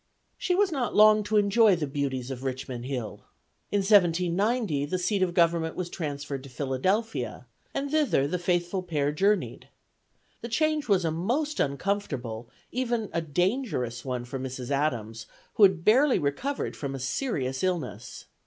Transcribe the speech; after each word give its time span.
."She 0.39 0.55
was 0.55 0.71
not 0.71 0.95
long 0.95 1.21
to 1.25 1.37
enjoy 1.37 1.75
the 1.75 1.85
beauties 1.85 2.31
of 2.31 2.43
Richmond 2.43 2.85
Hill. 2.87 3.23
In 3.71 3.81
1790, 3.81 4.85
the 4.87 4.97
seat 4.97 5.21
of 5.21 5.35
government 5.35 5.75
was 5.75 5.91
transferred 5.91 6.41
to 6.41 6.49
Philadelphia, 6.49 7.45
and 7.71 7.91
thither 7.91 8.27
the 8.27 8.39
faithful 8.39 8.81
pair 8.81 9.11
journeyed. 9.11 9.67
The 10.41 10.49
change 10.49 10.87
was 10.89 11.05
a 11.05 11.11
most 11.11 11.59
uncomfortable, 11.59 12.49
even 12.71 13.11
a 13.13 13.21
dangerous 13.21 14.03
one 14.03 14.25
for 14.25 14.39
Mrs. 14.39 14.71
Adams, 14.71 15.27
who 15.53 15.61
had 15.61 15.85
barely 15.85 16.17
recovered 16.17 16.75
from 16.75 16.95
a 16.95 16.99
serious 16.99 17.63
illness. 17.63 18.25